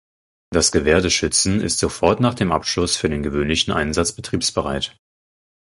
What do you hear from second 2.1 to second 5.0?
nach dem Abschuss für den gewöhnlichen Einsatz betriebsbereit.